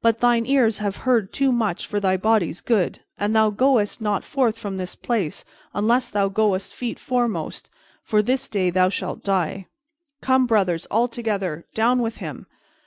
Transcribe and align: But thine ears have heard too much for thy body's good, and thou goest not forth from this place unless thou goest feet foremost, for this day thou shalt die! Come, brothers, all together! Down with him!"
But 0.00 0.20
thine 0.20 0.46
ears 0.46 0.78
have 0.78 0.96
heard 1.04 1.30
too 1.30 1.52
much 1.52 1.86
for 1.86 2.00
thy 2.00 2.16
body's 2.16 2.62
good, 2.62 3.00
and 3.18 3.36
thou 3.36 3.50
goest 3.50 4.00
not 4.00 4.24
forth 4.24 4.56
from 4.58 4.78
this 4.78 4.94
place 4.94 5.44
unless 5.74 6.08
thou 6.08 6.30
goest 6.30 6.74
feet 6.74 6.98
foremost, 6.98 7.68
for 8.02 8.22
this 8.22 8.48
day 8.48 8.70
thou 8.70 8.88
shalt 8.88 9.22
die! 9.22 9.66
Come, 10.22 10.46
brothers, 10.46 10.86
all 10.86 11.06
together! 11.06 11.66
Down 11.74 12.00
with 12.00 12.16
him!" 12.16 12.46